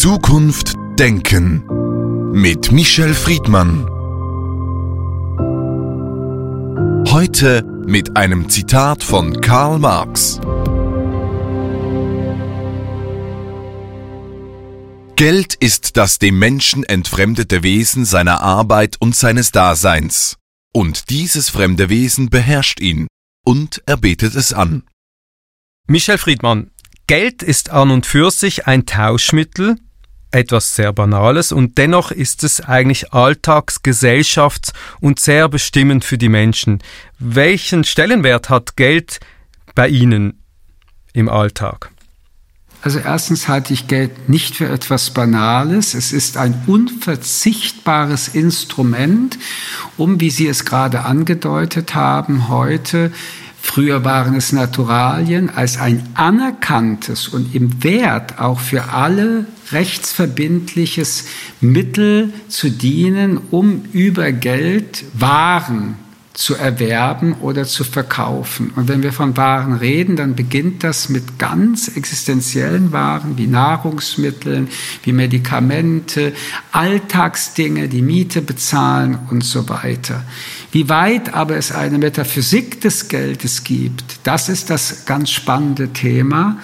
[0.00, 1.62] Zukunft Denken
[2.32, 3.84] mit Michel Friedmann.
[7.10, 10.40] Heute mit einem Zitat von Karl Marx.
[15.16, 20.38] Geld ist das dem Menschen entfremdete Wesen seiner Arbeit und seines Daseins.
[20.72, 23.06] Und dieses fremde Wesen beherrscht ihn,
[23.44, 24.84] und er betet es an.
[25.86, 26.70] Michel Friedmann,
[27.06, 29.76] Geld ist an und für sich ein Tauschmittel,
[30.30, 36.28] etwas sehr Banales, und dennoch ist es eigentlich Alltags-, Gesellschafts- und sehr bestimmend für die
[36.28, 36.82] Menschen.
[37.18, 39.20] Welchen Stellenwert hat Geld
[39.74, 40.42] bei Ihnen
[41.12, 41.90] im Alltag?
[42.82, 45.92] Also erstens halte ich Geld nicht für etwas Banales.
[45.92, 49.38] Es ist ein unverzichtbares Instrument,
[49.98, 53.12] um, wie Sie es gerade angedeutet haben, heute
[53.62, 61.26] Früher waren es Naturalien als ein anerkanntes und im Wert auch für alle rechtsverbindliches
[61.60, 65.96] Mittel zu dienen, um über Geld Waren
[66.40, 68.72] zu erwerben oder zu verkaufen.
[68.74, 74.68] Und wenn wir von Waren reden, dann beginnt das mit ganz existenziellen Waren wie Nahrungsmitteln,
[75.02, 76.32] wie Medikamente,
[76.72, 80.24] Alltagsdinge, die Miete bezahlen und so weiter.
[80.72, 86.56] Wie weit aber es eine Metaphysik des Geldes gibt, das ist das ganz spannende Thema.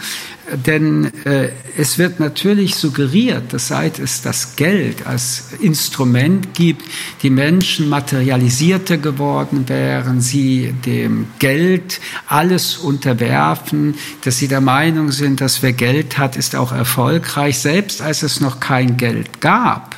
[0.55, 6.83] Denn äh, es wird natürlich suggeriert, dass seit es das Geld als Instrument gibt,
[7.23, 15.41] die Menschen materialisierter geworden wären, sie dem Geld alles unterwerfen, dass sie der Meinung sind,
[15.41, 17.59] dass wer Geld hat, ist auch erfolgreich.
[17.59, 19.97] Selbst als es noch kein Geld gab,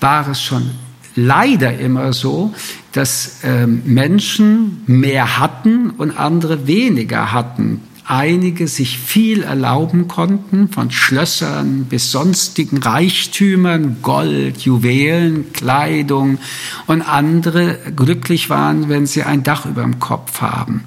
[0.00, 0.72] war es schon
[1.14, 2.52] leider immer so,
[2.92, 10.90] dass ähm, Menschen mehr hatten und andere weniger hatten einige sich viel erlauben konnten, von
[10.90, 16.38] Schlössern bis sonstigen Reichtümern, Gold, Juwelen, Kleidung,
[16.86, 20.84] und andere glücklich waren, wenn sie ein Dach über dem Kopf haben.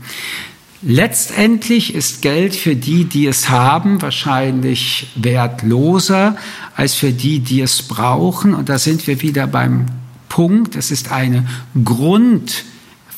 [0.82, 6.38] Letztendlich ist Geld für die, die es haben, wahrscheinlich wertloser
[6.76, 8.54] als für die, die es brauchen.
[8.54, 9.88] Und da sind wir wieder beim
[10.30, 10.78] Punkt.
[10.78, 11.46] Es ist eine
[11.84, 12.64] Grund,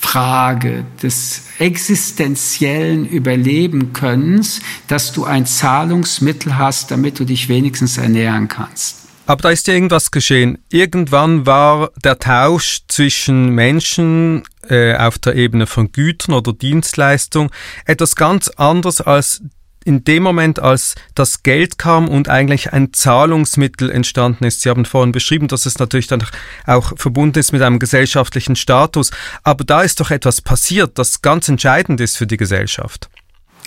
[0.02, 8.98] Frage des existenziellen Überlebenkönnens, dass du ein Zahlungsmittel hast, damit du dich wenigstens ernähren kannst.
[9.28, 10.58] Aber da ist ja irgendwas geschehen.
[10.70, 17.52] Irgendwann war der Tausch zwischen Menschen äh, auf der Ebene von Gütern oder Dienstleistung
[17.86, 19.42] etwas ganz anderes als
[19.84, 24.62] in dem Moment, als das Geld kam und eigentlich ein Zahlungsmittel entstanden ist.
[24.62, 26.24] Sie haben vorhin beschrieben, dass es natürlich dann
[26.66, 29.12] auch verbunden ist mit einem gesellschaftlichen Status.
[29.44, 33.10] Aber da ist doch etwas passiert, das ganz entscheidend ist für die Gesellschaft.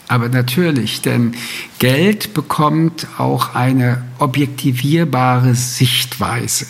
[0.06, 1.32] Aber natürlich, denn
[1.78, 6.66] Geld bekommt auch eine objektivierbare Sichtweise.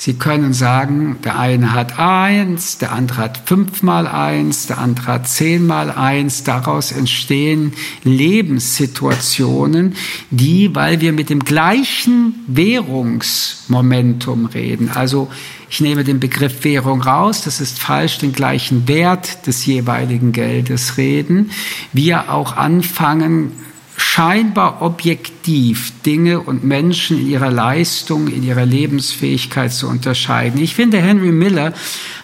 [0.00, 5.28] Sie können sagen, der eine hat eins, der andere hat fünfmal eins, der andere hat
[5.28, 6.44] zehnmal eins.
[6.44, 7.72] Daraus entstehen
[8.04, 9.96] Lebenssituationen,
[10.30, 15.28] die, weil wir mit dem gleichen Währungsmomentum reden, also
[15.70, 20.96] ich nehme den Begriff Währung raus, das ist falsch, den gleichen Wert des jeweiligen Geldes
[20.96, 21.50] reden,
[21.92, 23.52] wir auch anfangen,
[23.98, 30.60] scheinbar objektiv Dinge und Menschen in ihrer Leistung, in ihrer Lebensfähigkeit zu unterscheiden.
[30.62, 31.72] Ich finde, Henry Miller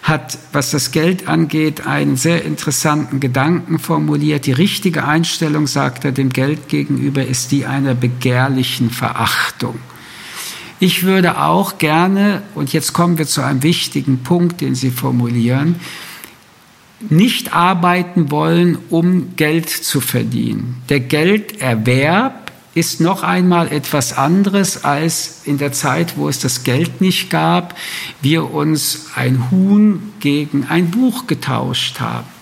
[0.01, 4.45] hat, was das Geld angeht, einen sehr interessanten Gedanken formuliert.
[4.45, 9.77] Die richtige Einstellung, sagt er, dem Geld gegenüber ist die einer begehrlichen Verachtung.
[10.79, 15.79] Ich würde auch gerne, und jetzt kommen wir zu einem wichtigen Punkt, den Sie formulieren,
[17.09, 20.81] nicht arbeiten wollen, um Geld zu verdienen.
[20.89, 26.99] Der Gelderwerb ist noch einmal etwas anderes als in der Zeit, wo es das Geld
[26.99, 27.75] nicht gab,
[28.21, 32.34] wir uns ein Huhn gegen ein Buch getauscht haben.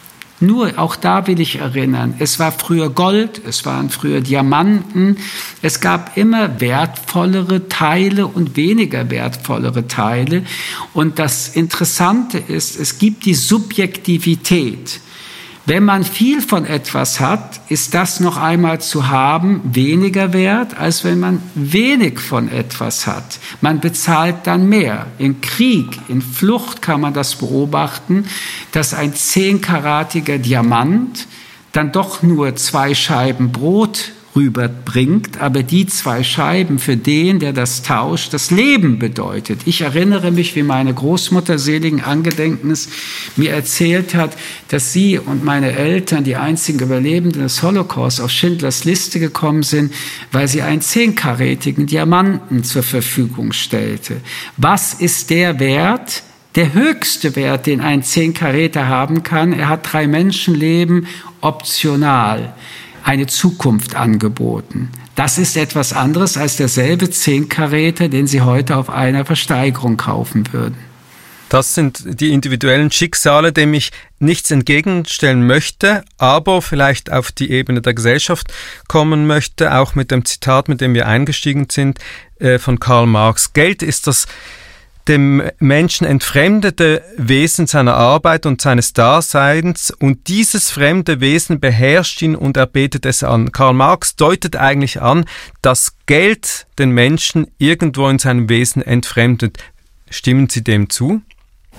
[0.43, 5.15] Nur, auch da will ich erinnern, es war früher Gold, es waren früher Diamanten,
[5.61, 10.43] es gab immer wertvollere Teile und weniger wertvollere Teile.
[10.93, 14.99] Und das Interessante ist, es gibt die Subjektivität.
[15.65, 21.05] Wenn man viel von etwas hat, ist das noch einmal zu haben weniger wert, als
[21.05, 23.39] wenn man wenig von etwas hat.
[23.61, 25.07] Man bezahlt dann mehr.
[25.19, 28.25] In Krieg, in Flucht kann man das beobachten,
[28.73, 31.27] dass ein zehnkaratiger Diamant
[31.71, 37.83] dann doch nur zwei Scheiben Brot rüberbringt, aber die zwei Scheiben für den, der das
[37.83, 39.61] tauscht, das Leben bedeutet.
[39.65, 42.89] Ich erinnere mich, wie meine Großmutter seligen Angedenknis
[43.35, 44.35] mir erzählt hat,
[44.69, 49.93] dass sie und meine Eltern, die einzigen Überlebenden des Holocaust, auf Schindlers Liste gekommen sind,
[50.31, 54.17] weil sie einen zehnkarätigen Diamanten zur Verfügung stellte.
[54.57, 56.23] Was ist der Wert?
[56.55, 61.07] Der höchste Wert, den ein Zehnkaräter haben kann, er hat drei Menschenleben
[61.41, 62.53] optional
[63.03, 64.89] eine Zukunft angeboten.
[65.15, 70.77] Das ist etwas anderes als derselbe Zehnkaräter, den Sie heute auf einer Versteigerung kaufen würden.
[71.49, 77.79] Das sind die individuellen Schicksale, dem ich nichts entgegenstellen möchte, aber vielleicht auf die Ebene
[77.79, 78.51] der Gesellschaft
[78.87, 81.99] kommen möchte, auch mit dem Zitat, mit dem wir eingestiegen sind,
[82.39, 83.53] äh, von Karl Marx.
[83.53, 84.25] Geld ist das
[85.07, 92.35] dem Menschen entfremdete Wesen seiner Arbeit und seines Daseins und dieses fremde Wesen beherrscht ihn
[92.35, 93.51] und er betet es an.
[93.51, 95.25] Karl Marx deutet eigentlich an,
[95.61, 99.57] dass Geld den Menschen irgendwo in seinem Wesen entfremdet.
[100.09, 101.21] Stimmen Sie dem zu?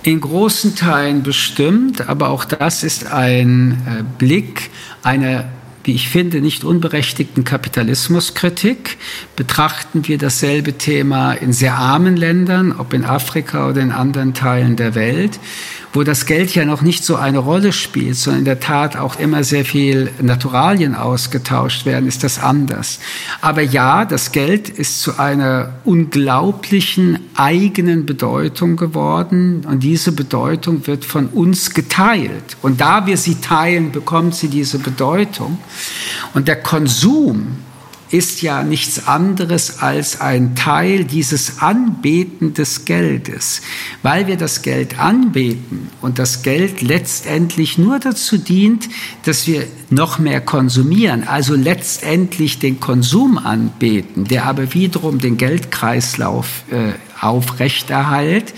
[0.03, 4.69] In großen Teilen bestimmt, aber auch das ist ein äh, Blick
[5.01, 5.45] einer
[5.85, 8.97] wie ich finde, nicht unberechtigten Kapitalismuskritik.
[9.35, 14.75] Betrachten wir dasselbe Thema in sehr armen Ländern, ob in Afrika oder in anderen Teilen
[14.75, 15.39] der Welt
[15.95, 19.17] wo das Geld ja noch nicht so eine Rolle spielt, sondern in der Tat auch
[19.17, 22.99] immer sehr viel Naturalien ausgetauscht werden, ist das anders.
[23.39, 31.05] Aber ja, das Geld ist zu einer unglaublichen eigenen Bedeutung geworden und diese Bedeutung wird
[31.05, 32.57] von uns geteilt.
[32.61, 35.57] Und da wir sie teilen, bekommt sie diese Bedeutung.
[36.33, 37.57] Und der Konsum
[38.11, 43.61] ist ja nichts anderes als ein Teil dieses Anbeten des Geldes,
[44.03, 48.87] weil wir das Geld anbeten und das Geld letztendlich nur dazu dient,
[49.23, 56.63] dass wir noch mehr konsumieren, also letztendlich den Konsum anbeten, der aber wiederum den Geldkreislauf
[56.71, 58.53] äh, aufrechterhalt,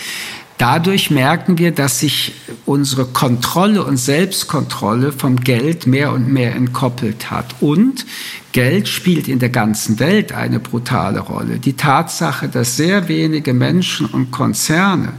[0.58, 2.34] Dadurch merken wir, dass sich
[2.66, 7.62] unsere Kontrolle und Selbstkontrolle vom Geld mehr und mehr entkoppelt hat.
[7.62, 8.08] Und
[8.54, 11.60] Geld spielt in der ganzen Welt eine brutale Rolle.
[11.60, 15.14] Die Tatsache, dass sehr wenige Menschen und Konzerne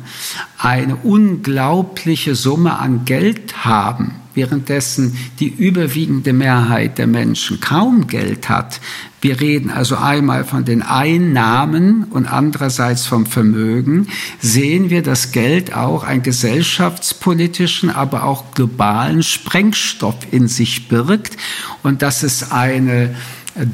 [0.58, 8.80] eine unglaubliche Summe an Geld haben, währenddessen die überwiegende Mehrheit der Menschen kaum Geld hat,
[9.20, 14.06] wir reden also einmal von den Einnahmen und andererseits vom Vermögen.
[14.38, 21.36] Sehen wir, dass Geld auch einen gesellschaftspolitischen, aber auch globalen Sprengstoff in sich birgt
[21.82, 23.16] und dass es eine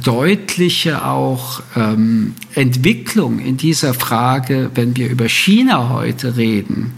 [0.03, 6.95] deutliche auch ähm, Entwicklung in dieser Frage, wenn wir über China heute reden,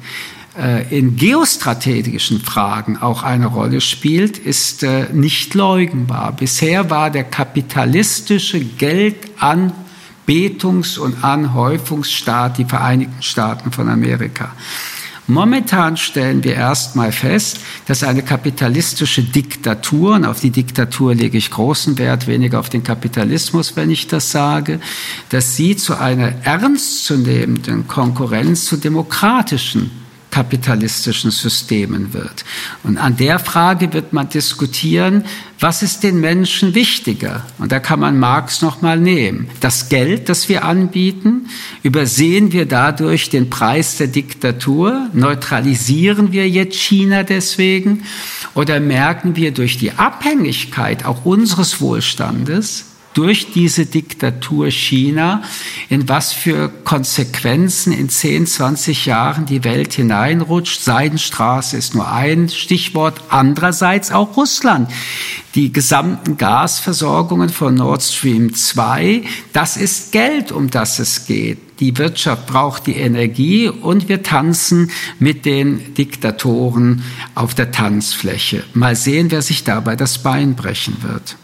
[0.91, 6.33] in geostrategischen Fragen auch eine Rolle spielt, ist äh, nicht leugnbar.
[6.33, 14.53] Bisher war der kapitalistische Geldanbetungs- und Anhäufungsstaat die Vereinigten Staaten von Amerika.
[15.29, 21.51] Momentan stellen wir erstmal fest, dass eine kapitalistische Diktatur, und auf die Diktatur lege ich
[21.51, 24.79] großen Wert, weniger auf den Kapitalismus, wenn ich das sage,
[25.31, 29.91] dass sie zu einer ernstzunehmenden Konkurrenz zu demokratischen
[30.37, 32.45] kapitalistischen Systemen wird.
[32.83, 35.25] Und an der Frage wird man diskutieren,
[35.61, 37.47] was ist den Menschen wichtiger?
[37.59, 39.49] Und da kann man Marx nochmal nehmen.
[39.61, 41.49] Das Geld, das wir anbieten,
[41.83, 45.09] übersehen wir dadurch den Preis der Diktatur?
[45.15, 48.03] Neutralisieren wir jetzt China deswegen?
[48.53, 52.85] Oder merken wir durch die Abhängigkeit auch unseres Wohlstandes,
[53.17, 55.43] durch diese Diktatur China,
[55.89, 60.83] in was für Konsequenzen in 10, 20 Jahren die Welt hineinrutscht.
[60.83, 63.23] Seidenstraße ist nur ein Stichwort.
[63.31, 64.91] Andererseits auch Russland.
[65.55, 69.23] Die gesamten Gasversorgungen von Nord Stream 2,
[69.55, 71.81] das ist Geld, um das es geht.
[71.81, 77.03] Die Wirtschaft braucht die Energie und wir tanzen mit den Diktatoren
[77.35, 78.65] auf der Tanzfläche.
[78.75, 81.37] Mal sehen, wer sich dabei das Bein brechen wird.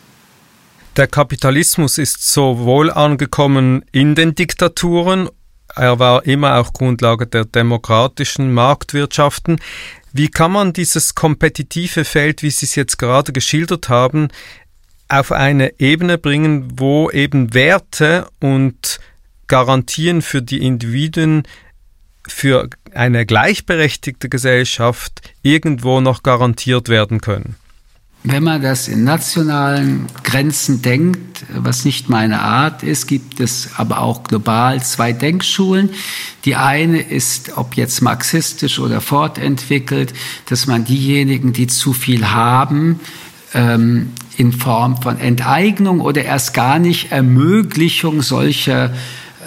[0.97, 5.31] Der Kapitalismus ist sowohl angekommen in den Diktaturen,
[5.75, 9.59] er war immer auch Grundlage der demokratischen Marktwirtschaften.
[10.13, 14.29] Wie kann man dieses kompetitive Feld, wie Sie es jetzt gerade geschildert haben,
[15.09, 19.01] auf eine Ebene bringen, wo eben Werte und
[19.47, 21.45] Garantien für die Individuen
[22.29, 27.57] für eine gleichberechtigte Gesellschaft irgendwo noch garantiert werden können?
[28.25, 34.01] Wenn man das in nationalen Grenzen denkt, was nicht meine Art ist, gibt es aber
[34.01, 35.91] auch global zwei Denkschulen.
[36.45, 40.15] Die eine ist, ob jetzt marxistisch oder fortentwickelt,
[40.47, 43.01] dass man diejenigen, die zu viel haben,
[43.55, 48.93] ähm, in Form von Enteignung oder erst gar nicht Ermöglichung solcher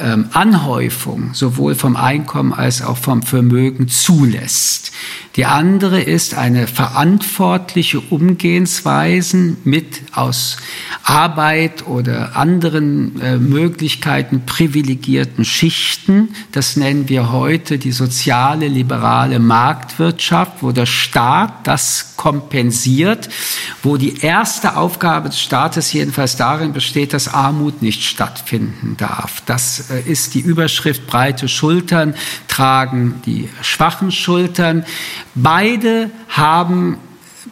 [0.01, 4.91] ähm, Anhäufung sowohl vom Einkommen als auch vom Vermögen zulässt.
[5.35, 10.57] Die andere ist eine verantwortliche Umgehensweisen mit aus
[11.03, 16.29] Arbeit oder anderen äh, Möglichkeiten privilegierten Schichten.
[16.53, 23.29] Das nennen wir heute die soziale liberale Marktwirtschaft, wo der Staat das kompensiert,
[23.83, 29.41] wo die erste Aufgabe des Staates jedenfalls darin besteht, dass Armut nicht stattfinden darf.
[29.45, 32.15] Das ist die Überschrift breite Schultern
[32.47, 34.85] tragen die schwachen Schultern.
[35.35, 36.97] Beide haben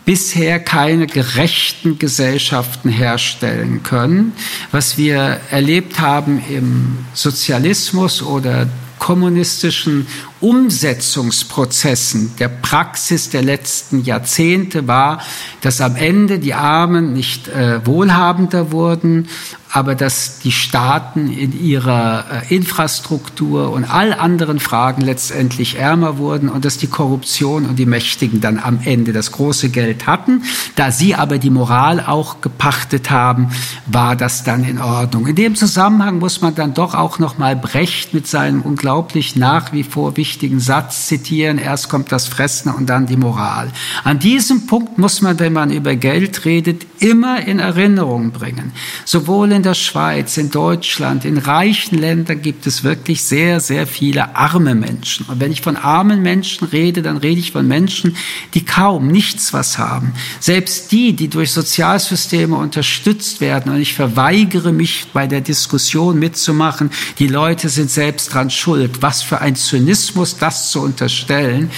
[0.06, 4.34] bisher keine gerechten Gesellschaften herstellen können.
[4.72, 8.68] Was wir erlebt haben im Sozialismus oder
[9.00, 10.08] kommunistischen
[10.44, 15.22] Umsetzungsprozessen der Praxis der letzten Jahrzehnte war,
[15.62, 19.30] dass am Ende die Armen nicht äh, wohlhabender wurden
[19.74, 26.48] aber dass die Staaten in ihrer äh, Infrastruktur und all anderen Fragen letztendlich ärmer wurden
[26.48, 30.44] und dass die Korruption und die Mächtigen dann am Ende das große Geld hatten.
[30.76, 33.50] Da sie aber die Moral auch gepachtet haben,
[33.88, 35.26] war das dann in Ordnung.
[35.26, 39.74] In dem Zusammenhang muss man dann doch auch noch mal Brecht mit seinem unglaublich nach
[39.74, 41.58] wie vor wichtigen Satz zitieren.
[41.58, 43.72] Erst kommt das Fressen und dann die Moral.
[44.04, 48.72] An diesem Punkt muss man, wenn man über Geld redet, immer in Erinnerung bringen.
[49.06, 54.36] Sowohl in der Schweiz, in Deutschland, in reichen Ländern gibt es wirklich sehr, sehr viele
[54.36, 55.26] arme Menschen.
[55.28, 58.16] Und wenn ich von armen Menschen rede, dann rede ich von Menschen,
[58.54, 60.14] die kaum nichts was haben.
[60.40, 63.74] Selbst die, die durch Sozialsysteme unterstützt werden.
[63.74, 69.02] Und ich verweigere mich bei der Diskussion mitzumachen, die Leute sind selbst dran schuld.
[69.02, 71.70] Was für ein Zynismus, das zu unterstellen,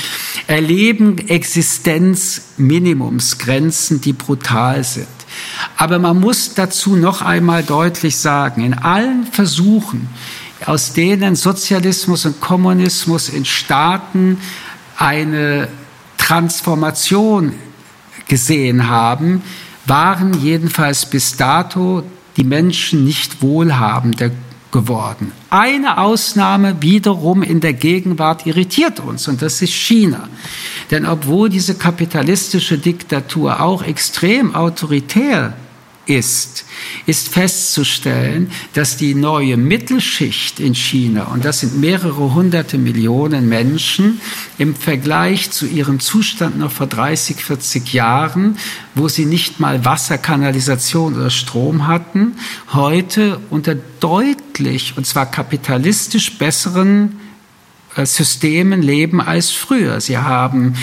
[0.47, 5.07] erleben Existenzminimumsgrenzen, die brutal sind.
[5.77, 10.09] Aber man muss dazu noch einmal deutlich sagen, in allen Versuchen,
[10.65, 14.39] aus denen Sozialismus und Kommunismus in Staaten
[14.97, 15.67] eine
[16.17, 17.53] Transformation
[18.27, 19.41] gesehen haben,
[19.85, 22.03] waren jedenfalls bis dato
[22.37, 24.31] die Menschen nicht wohlhabender
[24.75, 25.31] geworden.
[25.49, 30.27] Eine Ausnahme wiederum in der Gegenwart irritiert uns und das ist China.
[30.91, 35.53] Denn obwohl diese kapitalistische Diktatur auch extrem autoritär
[36.05, 36.65] ist,
[37.05, 44.21] ist festzustellen, dass die neue Mittelschicht in China, und das sind mehrere hunderte Millionen Menschen,
[44.57, 48.57] im Vergleich zu ihrem Zustand noch vor 30, 40 Jahren,
[48.93, 52.35] wo sie nicht mal Wasser, Kanalisation oder Strom hatten,
[52.73, 57.19] heute unter deutlich, und zwar kapitalistisch besseren
[57.95, 60.01] äh, Systemen leben als früher.
[60.01, 60.75] Sie haben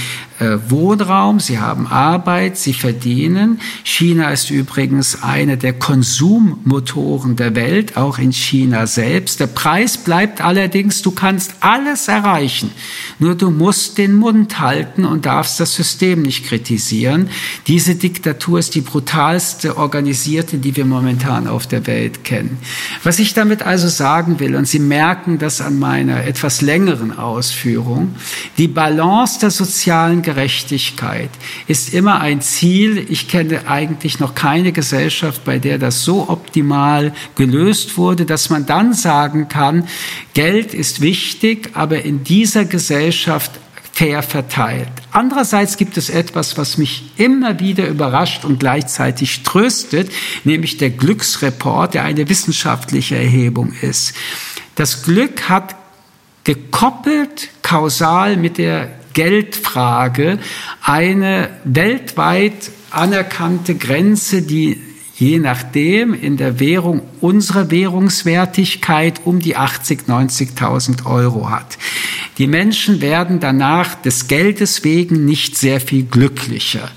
[0.68, 3.60] Wohnraum, sie haben Arbeit, sie verdienen.
[3.84, 9.40] China ist übrigens eine der Konsummotoren der Welt, auch in China selbst.
[9.40, 12.70] Der Preis bleibt allerdings, du kannst alles erreichen,
[13.18, 17.28] nur du musst den Mund halten und darfst das System nicht kritisieren.
[17.66, 22.58] Diese Diktatur ist die brutalste organisierte, die wir momentan auf der Welt kennen.
[23.02, 28.14] Was ich damit also sagen will, und Sie merken das an meiner etwas längeren Ausführung,
[28.58, 31.28] die Balance der sozialen Gerechtigkeit
[31.66, 33.06] ist immer ein Ziel.
[33.10, 38.64] Ich kenne eigentlich noch keine Gesellschaft, bei der das so optimal gelöst wurde, dass man
[38.64, 39.86] dann sagen kann,
[40.32, 43.50] Geld ist wichtig, aber in dieser Gesellschaft
[43.92, 44.88] fair verteilt.
[45.10, 50.10] Andererseits gibt es etwas, was mich immer wieder überrascht und gleichzeitig tröstet,
[50.44, 54.14] nämlich der Glücksreport, der eine wissenschaftliche Erhebung ist.
[54.76, 55.76] Das Glück hat
[56.44, 60.38] gekoppelt kausal mit der Geldfrage
[60.82, 64.80] eine weltweit anerkannte Grenze, die
[65.14, 71.78] je nachdem in der Währung unserer Währungswertigkeit um die 80, 90.000 Euro hat.
[72.38, 76.90] Die Menschen werden danach des Geldes wegen nicht sehr viel glücklicher.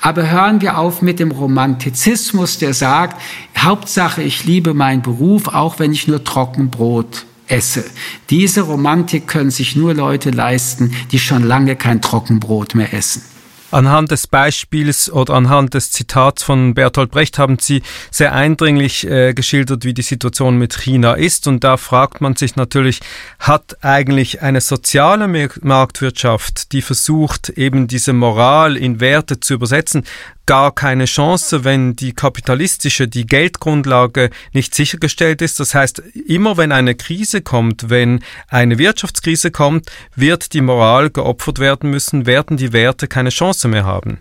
[0.00, 3.20] Aber hören wir auf mit dem Romantizismus, der sagt,
[3.56, 7.84] Hauptsache, ich liebe meinen Beruf, auch wenn ich nur Trockenbrot esse.
[8.30, 13.22] Diese Romantik können sich nur Leute leisten, die schon lange kein Trockenbrot mehr essen.
[13.74, 17.82] Anhand des Beispiels oder anhand des Zitats von Bertolt Brecht haben Sie
[18.12, 21.48] sehr eindringlich äh, geschildert, wie die Situation mit China ist.
[21.48, 23.00] Und da fragt man sich natürlich,
[23.40, 25.26] hat eigentlich eine soziale
[25.60, 30.04] Marktwirtschaft, die versucht, eben diese Moral in Werte zu übersetzen,
[30.46, 35.60] gar keine Chance, wenn die kapitalistische, die Geldgrundlage nicht sichergestellt ist.
[35.60, 41.58] Das heißt, immer wenn eine Krise kommt, wenn eine Wirtschaftskrise kommt, wird die Moral geopfert
[41.58, 44.18] werden müssen, werden die Werte keine Chance mehr haben.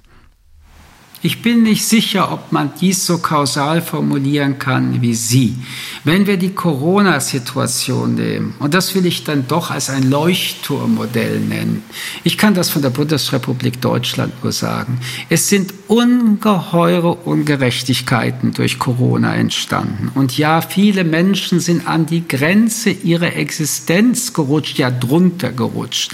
[1.26, 5.56] Ich bin nicht sicher, ob man dies so kausal formulieren kann wie Sie.
[6.04, 11.82] Wenn wir die Corona-Situation nehmen, und das will ich dann doch als ein Leuchtturmmodell nennen,
[12.26, 15.00] ich kann das von der Bundesrepublik Deutschland nur sagen,
[15.30, 20.12] es sind ungeheure Ungerechtigkeiten durch Corona entstanden.
[20.16, 26.12] Und ja, viele Menschen sind an die Grenze ihrer Existenz gerutscht, ja drunter gerutscht.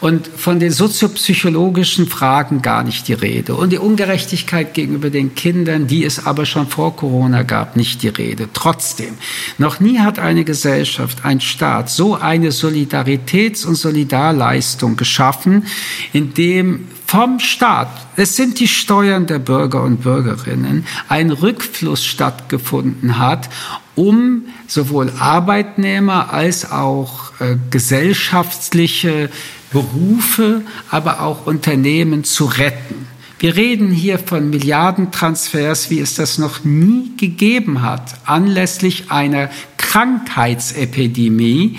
[0.00, 3.54] Und von den soziopsychologischen Fragen gar nicht die Rede.
[3.54, 8.08] Und die Ungerechtigkeit gegenüber den Kindern, die es aber schon vor Corona gab, nicht die
[8.08, 8.48] Rede.
[8.52, 9.14] Trotzdem,
[9.58, 15.66] noch nie hat eine Gesellschaft, ein Staat so eine Solidaritäts- und Solidarleistung geschaffen,
[16.12, 23.18] in dem vom Staat, es sind die Steuern der Bürger und Bürgerinnen, ein Rückfluss stattgefunden
[23.18, 23.48] hat,
[23.94, 29.30] um sowohl Arbeitnehmer als auch äh, gesellschaftliche
[29.72, 33.06] Berufe, aber auch Unternehmen zu retten.
[33.40, 41.78] Wir reden hier von Milliardentransfers, wie es das noch nie gegeben hat, anlässlich einer Krankheitsepidemie.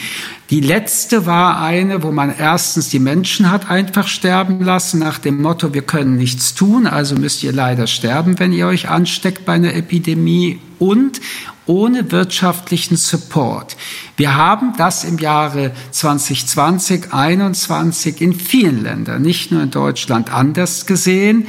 [0.49, 5.39] Die letzte war eine, wo man erstens die Menschen hat einfach sterben lassen, nach dem
[5.39, 9.53] Motto, wir können nichts tun, also müsst ihr leider sterben, wenn ihr euch ansteckt bei
[9.53, 11.21] einer Epidemie und
[11.67, 13.77] ohne wirtschaftlichen Support.
[14.17, 20.87] Wir haben das im Jahre 2020, 2021 in vielen Ländern, nicht nur in Deutschland, anders
[20.87, 21.45] gesehen.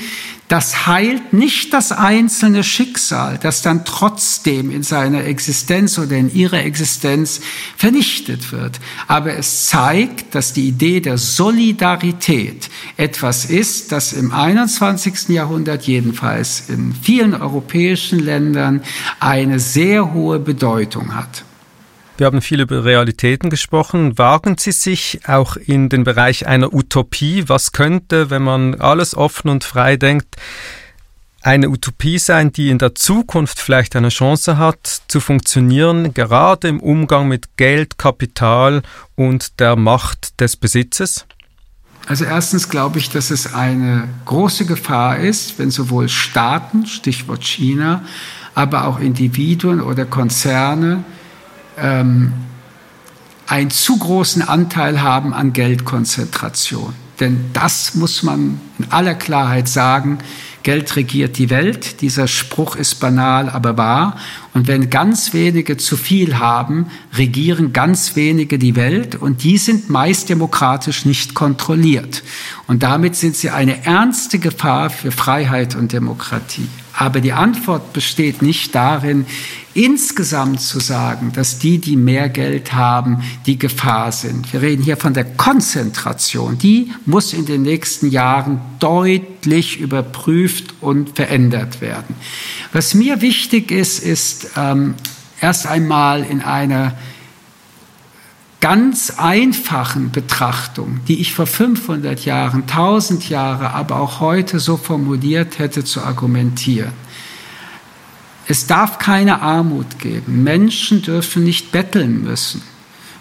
[0.50, 6.64] Das heilt nicht das einzelne Schicksal, das dann trotzdem in seiner Existenz oder in ihrer
[6.64, 7.40] Existenz
[7.76, 8.80] vernichtet wird.
[9.06, 15.28] Aber es zeigt, dass die Idee der Solidarität etwas ist, das im 21.
[15.28, 18.82] Jahrhundert jedenfalls in vielen europäischen Ländern
[19.20, 21.44] eine sehr hohe Bedeutung hat.
[22.20, 24.18] Wir haben viel über Realitäten gesprochen.
[24.18, 27.44] Wagen Sie sich auch in den Bereich einer Utopie?
[27.46, 30.36] Was könnte, wenn man alles offen und frei denkt,
[31.40, 36.80] eine Utopie sein, die in der Zukunft vielleicht eine Chance hat zu funktionieren, gerade im
[36.80, 38.82] Umgang mit Geld, Kapital
[39.16, 41.24] und der Macht des Besitzes?
[42.06, 48.04] Also erstens glaube ich, dass es eine große Gefahr ist, wenn sowohl Staaten, Stichwort China,
[48.54, 51.02] aber auch Individuen oder Konzerne
[51.80, 52.32] ähm,
[53.46, 56.94] einen zu großen Anteil haben an Geldkonzentration.
[57.18, 60.18] Denn das muss man in aller Klarheit sagen.
[60.62, 62.00] Geld regiert die Welt.
[62.00, 64.16] Dieser Spruch ist banal, aber wahr.
[64.54, 69.16] Und wenn ganz wenige zu viel haben, regieren ganz wenige die Welt.
[69.16, 72.22] Und die sind meist demokratisch nicht kontrolliert.
[72.66, 76.68] Und damit sind sie eine ernste Gefahr für Freiheit und Demokratie.
[77.00, 79.24] Aber die Antwort besteht nicht darin,
[79.72, 84.52] insgesamt zu sagen, dass die, die mehr Geld haben, die Gefahr sind.
[84.52, 86.58] Wir reden hier von der Konzentration.
[86.58, 92.14] Die muss in den nächsten Jahren deutlich überprüft und verändert werden.
[92.74, 94.92] Was mir wichtig ist, ist ähm,
[95.40, 96.98] erst einmal in einer
[98.60, 105.58] ganz einfachen Betrachtung, die ich vor 500 Jahren, 1000 Jahre, aber auch heute so formuliert
[105.58, 106.92] hätte, zu argumentieren.
[108.46, 110.42] Es darf keine Armut geben.
[110.42, 112.62] Menschen dürfen nicht betteln müssen.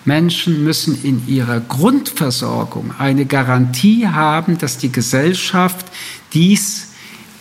[0.04, 5.86] Menschen müssen in ihrer Grundversorgung eine Garantie haben, dass die Gesellschaft
[6.34, 6.88] dies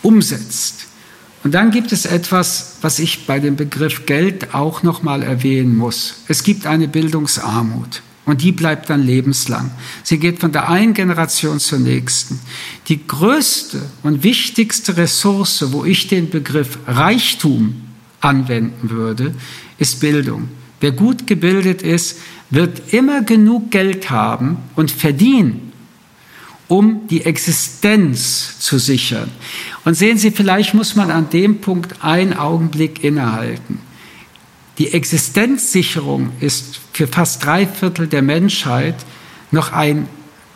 [0.03, 0.88] umsetzt.
[1.43, 5.75] Und dann gibt es etwas, was ich bei dem Begriff Geld auch noch mal erwähnen
[5.77, 6.15] muss.
[6.27, 8.01] Es gibt eine Bildungsarmut.
[8.25, 9.71] Und die bleibt dann lebenslang.
[10.03, 12.39] Sie geht von der einen Generation zur nächsten.
[12.87, 17.81] Die größte und wichtigste Ressource, wo ich den Begriff Reichtum
[18.21, 19.33] anwenden würde,
[19.79, 20.49] ist Bildung.
[20.79, 22.19] Wer gut gebildet ist,
[22.51, 25.68] wird immer genug Geld haben und verdienen,
[26.69, 29.29] um die Existenz zu sichern.
[29.83, 33.79] Und sehen Sie, vielleicht muss man an dem Punkt einen Augenblick innehalten.
[34.77, 38.95] Die Existenzsicherung ist für fast drei Viertel der Menschheit
[39.51, 40.07] noch ein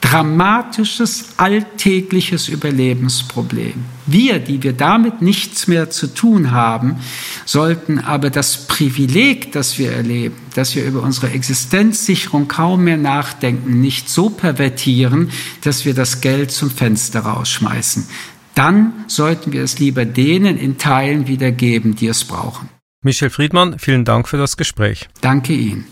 [0.04, 3.86] dramatisches, alltägliches Überlebensproblem.
[4.06, 6.98] Wir, die wir damit nichts mehr zu tun haben,
[7.46, 13.80] sollten aber das Privileg, das wir erleben, dass wir über unsere Existenzsicherung kaum mehr nachdenken,
[13.80, 18.06] nicht so pervertieren, dass wir das Geld zum Fenster rausschmeißen.
[18.56, 22.68] Dann sollten wir es lieber denen in Teilen wiedergeben, die es brauchen.
[23.02, 25.08] Michel Friedmann, vielen Dank für das Gespräch.
[25.22, 25.86] Danke Ihnen.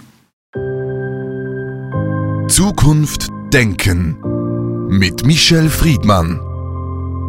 [2.49, 6.39] Zukunft Denken mit Michel Friedmann.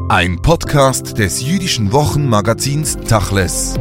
[0.09, 3.75] Ein Podcast des jüdischen Wochenmagazins Tachles.